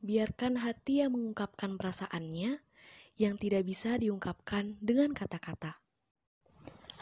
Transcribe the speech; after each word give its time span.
Biarkan 0.00 0.64
hati 0.64 1.04
yang 1.04 1.12
mengungkapkan 1.12 1.76
perasaannya 1.76 2.64
yang 3.20 3.36
tidak 3.36 3.68
bisa 3.68 4.00
diungkapkan 4.00 4.80
dengan 4.80 5.12
kata-kata. 5.12 5.76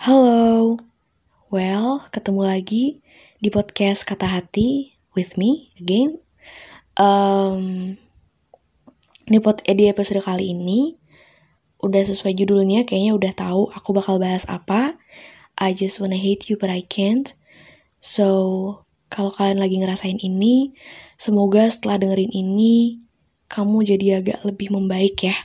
Halo, 0.03 0.83
well, 1.47 2.03
ketemu 2.11 2.43
lagi 2.43 2.99
di 3.39 3.55
podcast 3.55 4.03
Kata 4.03 4.27
Hati 4.27 4.99
with 5.15 5.39
me 5.39 5.71
again. 5.79 6.19
Um, 6.99 7.95
di, 9.31 9.39
pod, 9.39 9.63
di 9.63 9.87
episode 9.87 10.19
kali 10.19 10.51
ini, 10.51 10.99
udah 11.79 12.03
sesuai 12.03 12.35
judulnya, 12.35 12.83
kayaknya 12.83 13.15
udah 13.15 13.31
tahu 13.31 13.71
aku 13.79 13.95
bakal 13.95 14.19
bahas 14.19 14.43
apa. 14.51 14.99
I 15.55 15.71
just 15.71 16.03
wanna 16.03 16.19
hate 16.19 16.51
you 16.51 16.59
but 16.59 16.67
I 16.67 16.83
can't. 16.83 17.31
So, 18.03 18.83
kalau 19.09 19.33
kalian 19.33 19.57
lagi 19.57 19.81
ngerasain 19.81 20.21
ini, 20.21 20.77
semoga 21.17 21.65
setelah 21.73 21.97
dengerin 21.97 22.33
ini, 22.33 23.01
kamu 23.49 23.89
jadi 23.89 24.21
agak 24.21 24.45
lebih 24.45 24.69
membaik 24.69 25.25
ya. 25.25 25.37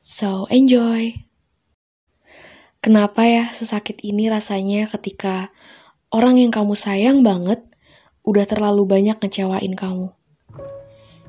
So, 0.00 0.48
enjoy! 0.48 1.28
Kenapa 2.82 3.22
ya 3.28 3.46
sesakit 3.54 4.02
ini 4.02 4.26
rasanya 4.26 4.90
ketika 4.90 5.54
orang 6.10 6.42
yang 6.42 6.50
kamu 6.50 6.74
sayang 6.74 7.22
banget 7.22 7.62
udah 8.26 8.42
terlalu 8.42 8.82
banyak 8.88 9.22
ngecewain 9.22 9.78
kamu? 9.78 10.10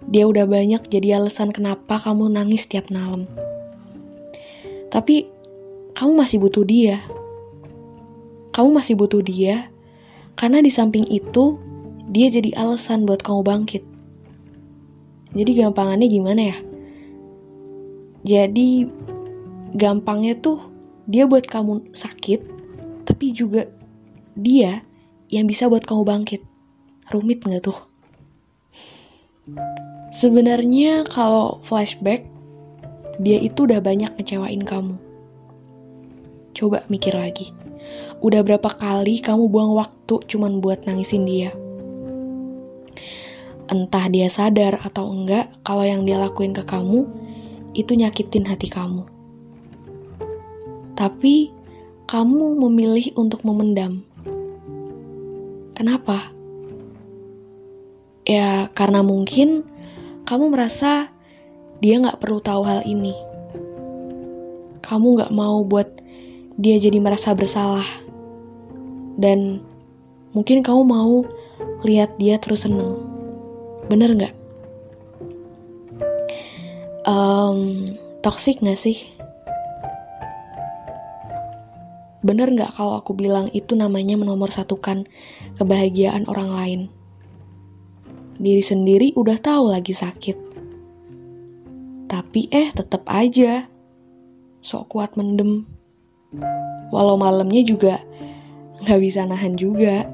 Dia 0.10 0.26
udah 0.26 0.50
banyak 0.50 0.90
jadi 0.90 1.22
alasan 1.22 1.54
kenapa 1.54 2.02
kamu 2.02 2.34
nangis 2.34 2.66
tiap 2.66 2.90
malam. 2.90 3.30
Tapi 4.90 5.30
kamu 5.94 6.18
masih 6.18 6.42
butuh 6.42 6.66
dia. 6.66 6.98
Kamu 8.50 8.74
masih 8.74 8.98
butuh 8.98 9.22
dia 9.22 9.73
karena 10.36 10.60
di 10.60 10.72
samping 10.74 11.06
itu 11.10 11.58
dia 12.10 12.28
jadi 12.30 12.54
alasan 12.60 13.08
buat 13.08 13.24
kamu 13.24 13.42
bangkit. 13.46 13.84
Jadi 15.34 15.52
gampangannya 15.58 16.08
gimana 16.10 16.42
ya? 16.54 16.58
Jadi 18.24 18.86
gampangnya 19.74 20.38
tuh 20.38 20.62
dia 21.10 21.26
buat 21.26 21.44
kamu 21.44 21.92
sakit, 21.92 22.40
tapi 23.04 23.34
juga 23.34 23.68
dia 24.38 24.86
yang 25.28 25.50
bisa 25.50 25.68
buat 25.68 25.84
kamu 25.84 26.06
bangkit. 26.06 26.42
Rumit 27.12 27.44
nggak 27.44 27.64
tuh? 27.66 27.80
Sebenarnya 30.14 31.04
kalau 31.10 31.60
flashback, 31.66 32.24
dia 33.20 33.42
itu 33.42 33.66
udah 33.66 33.82
banyak 33.82 34.14
ngecewain 34.16 34.62
kamu. 34.62 34.96
Coba 36.54 36.86
mikir 36.88 37.18
lagi. 37.18 37.63
Udah 38.24 38.42
berapa 38.44 38.70
kali 38.72 39.20
kamu 39.20 39.52
buang 39.52 39.76
waktu 39.76 40.16
cuman 40.28 40.64
buat 40.64 40.88
nangisin 40.88 41.28
dia? 41.28 41.52
Entah 43.72 44.06
dia 44.12 44.28
sadar 44.28 44.80
atau 44.84 45.08
enggak, 45.10 45.50
kalau 45.64 45.88
yang 45.88 46.04
dia 46.04 46.20
lakuin 46.20 46.52
ke 46.52 46.68
kamu, 46.68 47.08
itu 47.74 47.96
nyakitin 47.96 48.46
hati 48.46 48.68
kamu. 48.70 49.08
Tapi, 50.94 51.50
kamu 52.06 52.60
memilih 52.60 53.16
untuk 53.18 53.42
memendam. 53.48 54.06
Kenapa? 55.74 56.30
Ya, 58.28 58.70
karena 58.78 59.02
mungkin 59.02 59.66
kamu 60.28 60.54
merasa 60.54 61.10
dia 61.82 62.00
gak 62.00 62.22
perlu 62.22 62.40
tahu 62.40 62.62
hal 62.64 62.86
ini. 62.86 63.18
Kamu 64.86 65.18
gak 65.18 65.34
mau 65.34 65.66
buat 65.66 66.03
dia 66.58 66.76
jadi 66.78 66.98
merasa 67.02 67.34
bersalah. 67.34 67.86
Dan 69.18 69.62
mungkin 70.34 70.66
kamu 70.66 70.82
mau 70.86 71.26
lihat 71.86 72.18
dia 72.18 72.38
terus 72.42 72.66
seneng. 72.66 72.98
Bener 73.90 74.16
gak? 74.18 74.36
Um, 77.04 77.86
toxic 78.24 78.64
gak 78.64 78.80
sih? 78.80 79.04
Bener 82.24 82.48
gak 82.56 82.72
kalau 82.80 82.96
aku 82.96 83.12
bilang 83.12 83.52
itu 83.52 83.76
namanya 83.76 84.16
menomor 84.16 84.48
satukan 84.48 85.04
kebahagiaan 85.60 86.24
orang 86.32 86.50
lain? 86.56 86.82
Diri 88.40 88.64
sendiri 88.64 89.12
udah 89.14 89.38
tahu 89.38 89.76
lagi 89.76 89.92
sakit. 89.92 90.38
Tapi 92.08 92.48
eh 92.50 92.72
tetap 92.72 93.04
aja 93.12 93.68
sok 94.64 94.96
kuat 94.96 95.20
mendem. 95.20 95.68
Walau 96.94 97.18
malamnya 97.18 97.62
juga 97.66 98.02
gak 98.84 99.00
bisa 99.00 99.24
nahan 99.26 99.56
juga. 99.56 100.06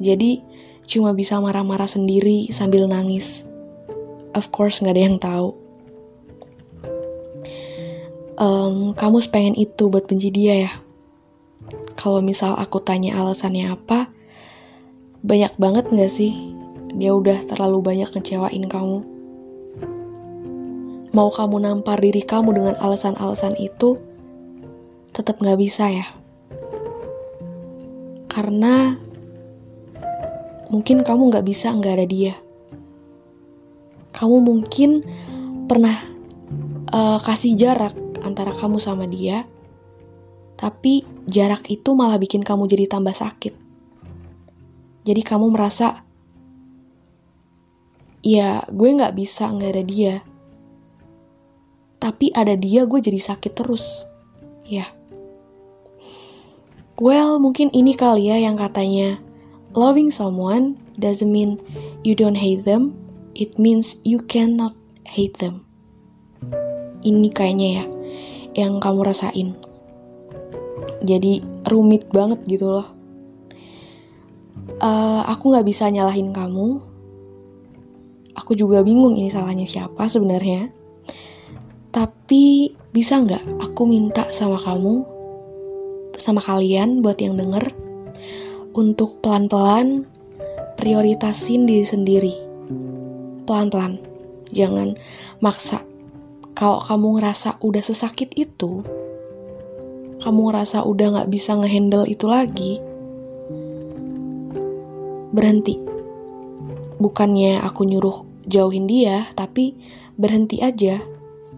Jadi 0.00 0.42
cuma 0.86 1.12
bisa 1.12 1.38
marah-marah 1.42 1.88
sendiri 1.88 2.48
sambil 2.50 2.86
nangis. 2.86 3.44
Of 4.32 4.52
course 4.52 4.82
gak 4.82 4.96
ada 4.96 5.02
yang 5.06 5.18
tahu. 5.18 5.54
Um, 8.36 8.92
kamu 8.92 9.24
pengen 9.32 9.56
itu 9.56 9.88
buat 9.88 10.04
benci 10.04 10.28
dia 10.28 10.68
ya? 10.68 10.72
Kalau 11.96 12.20
misal 12.20 12.52
aku 12.52 12.84
tanya 12.84 13.16
alasannya 13.16 13.72
apa, 13.72 14.12
banyak 15.24 15.56
banget 15.56 15.88
gak 15.88 16.12
sih 16.12 16.54
dia 16.96 17.12
udah 17.16 17.40
terlalu 17.44 17.80
banyak 17.80 18.08
ngecewain 18.12 18.64
kamu? 18.68 19.00
Mau 21.16 21.32
kamu 21.32 21.64
nampar 21.64 21.96
diri 21.96 22.20
kamu 22.20 22.52
dengan 22.52 22.74
alasan-alasan 22.76 23.56
itu, 23.56 23.96
tetap 25.16 25.40
gak 25.40 25.56
bisa 25.56 25.88
ya? 25.88 26.12
Karena 28.28 28.92
mungkin 30.68 31.00
kamu 31.00 31.32
gak 31.32 31.46
bisa 31.48 31.72
gak 31.72 31.96
ada 31.96 32.04
dia. 32.04 32.36
Kamu 34.12 34.44
mungkin 34.44 35.00
pernah 35.64 35.96
uh, 36.92 37.16
kasih 37.16 37.56
jarak 37.56 37.96
antara 38.20 38.52
kamu 38.52 38.76
sama 38.76 39.08
dia, 39.08 39.48
tapi 40.60 41.04
jarak 41.24 41.64
itu 41.72 41.96
malah 41.96 42.20
bikin 42.20 42.44
kamu 42.44 42.68
jadi 42.68 42.84
tambah 42.84 43.16
sakit. 43.16 43.56
Jadi 45.06 45.22
kamu 45.22 45.52
merasa, 45.54 46.04
ya 48.20 48.64
gue 48.68 48.88
gak 49.00 49.16
bisa 49.16 49.48
gak 49.52 49.70
ada 49.72 49.84
dia. 49.84 50.14
Tapi 51.96 52.32
ada 52.36 52.52
dia 52.52 52.84
gue 52.84 53.00
jadi 53.00 53.20
sakit 53.20 53.52
terus. 53.56 54.04
Ya. 54.66 54.95
Well, 56.96 57.36
mungkin 57.36 57.68
ini 57.76 57.92
kali 57.92 58.32
ya 58.32 58.40
yang 58.40 58.56
katanya, 58.56 59.20
loving 59.76 60.08
someone 60.08 60.80
doesn't 60.96 61.28
mean 61.28 61.60
you 62.00 62.16
don't 62.16 62.40
hate 62.40 62.64
them, 62.64 62.96
it 63.36 63.60
means 63.60 64.00
you 64.00 64.24
cannot 64.24 64.72
hate 65.04 65.36
them. 65.36 65.68
Ini 67.04 67.28
kayaknya 67.36 67.68
ya 67.68 67.84
yang 68.56 68.80
kamu 68.80 69.12
rasain. 69.12 69.52
Jadi 71.04 71.44
rumit 71.68 72.08
banget 72.08 72.40
gitu 72.48 72.72
loh. 72.72 72.88
Uh, 74.80 75.20
aku 75.28 75.52
gak 75.52 75.68
bisa 75.68 75.92
nyalahin 75.92 76.32
kamu. 76.32 76.80
Aku 78.40 78.56
juga 78.56 78.80
bingung 78.80 79.20
ini 79.20 79.28
salahnya 79.28 79.68
siapa 79.68 80.08
sebenarnya. 80.08 80.72
Tapi 81.92 82.72
bisa 82.92 83.20
nggak 83.20 83.60
aku 83.60 83.88
minta 83.88 84.28
sama 84.28 84.60
kamu, 84.60 85.15
sama 86.18 86.42
kalian 86.42 87.00
buat 87.04 87.20
yang 87.20 87.36
denger, 87.38 87.72
untuk 88.76 89.20
pelan-pelan 89.24 90.04
prioritasin 90.76 91.64
diri 91.64 91.86
sendiri. 91.86 92.34
Pelan-pelan, 93.46 94.02
jangan 94.50 94.98
maksa 95.38 95.86
kalau 96.56 96.80
kamu 96.80 97.20
ngerasa 97.20 97.60
udah 97.60 97.84
sesakit 97.84 98.32
itu, 98.32 98.80
kamu 100.24 100.40
ngerasa 100.48 100.88
udah 100.88 101.20
gak 101.20 101.28
bisa 101.28 101.52
ngehandle 101.52 102.08
itu 102.08 102.24
lagi, 102.24 102.80
berhenti. 105.36 105.76
Bukannya 106.96 107.60
aku 107.60 107.84
nyuruh 107.84 108.24
jauhin 108.48 108.88
dia, 108.88 109.28
tapi 109.36 109.76
berhenti 110.16 110.64
aja. 110.64 110.96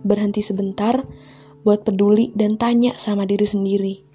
Berhenti 0.02 0.42
sebentar 0.42 1.06
buat 1.62 1.86
peduli 1.86 2.34
dan 2.34 2.58
tanya 2.58 2.98
sama 2.98 3.22
diri 3.22 3.46
sendiri. 3.46 4.07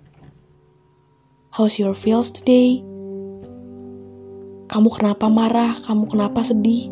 How's 1.54 1.78
your 1.78 1.94
feels 1.94 2.34
today? 2.34 2.82
Kamu 4.68 4.90
kenapa 4.90 5.30
marah? 5.30 5.78
Kamu 5.86 6.10
kenapa 6.10 6.42
sedih? 6.42 6.90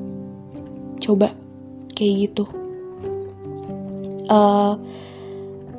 Coba 1.02 1.34
kayak 1.98 2.30
gitu 2.30 2.62
uh, 4.32 4.74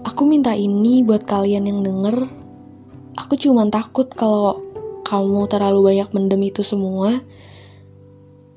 aku 0.05 0.23
minta 0.29 0.53
ini 0.53 1.01
buat 1.01 1.25
kalian 1.25 1.65
yang 1.65 1.81
denger. 1.81 2.29
Aku 3.17 3.35
cuma 3.41 3.65
takut 3.73 4.09
kalau 4.13 4.61
kamu 5.09 5.49
terlalu 5.49 5.93
banyak 5.93 6.09
mendem 6.13 6.43
itu 6.45 6.61
semua. 6.61 7.25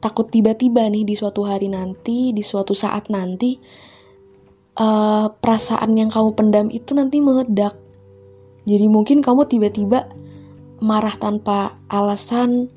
Takut 0.03 0.29
tiba-tiba 0.29 0.85
nih 0.85 1.07
di 1.07 1.15
suatu 1.17 1.47
hari 1.47 1.71
nanti, 1.71 2.29
di 2.35 2.43
suatu 2.45 2.77
saat 2.77 3.09
nanti, 3.09 3.57
uh, 4.77 5.27
perasaan 5.33 5.97
yang 5.97 6.13
kamu 6.13 6.29
pendam 6.37 6.67
itu 6.69 6.93
nanti 6.93 7.23
meledak. 7.23 7.73
Jadi 8.65 8.85
mungkin 8.89 9.21
kamu 9.21 9.45
tiba-tiba 9.45 10.09
marah 10.81 11.13
tanpa 11.15 11.77
alasan, 11.87 12.67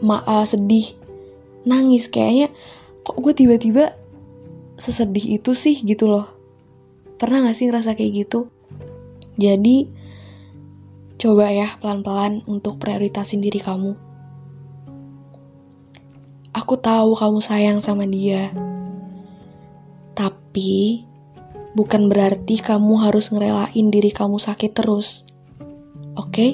ma 0.00 0.24
uh, 0.24 0.48
sedih 0.48 0.96
nangis. 1.68 2.08
Kayaknya 2.08 2.52
kok 3.04 3.20
gue 3.20 3.32
tiba-tiba 3.36 3.92
sesedih 4.80 5.38
itu 5.38 5.52
sih 5.52 5.76
gitu 5.84 6.08
loh. 6.08 6.26
Pernah 7.20 7.48
gak 7.48 7.56
sih 7.56 7.68
ngerasa 7.68 7.94
kayak 7.94 8.26
gitu? 8.26 8.48
Jadi 9.36 9.88
coba 11.20 11.52
ya 11.52 11.68
pelan-pelan 11.78 12.42
untuk 12.50 12.80
prioritasin 12.80 13.44
diri 13.44 13.60
kamu. 13.62 13.92
Aku 16.54 16.78
tahu 16.78 17.18
kamu 17.18 17.38
sayang 17.42 17.78
sama 17.82 18.06
dia. 18.06 18.54
Tapi 20.14 21.02
bukan 21.74 22.06
berarti 22.06 22.62
kamu 22.62 23.02
harus 23.02 23.34
ngerelain 23.34 23.86
diri 23.90 24.10
kamu 24.14 24.38
sakit 24.38 24.72
terus 24.72 25.26
oke 26.14 26.30
okay? 26.30 26.50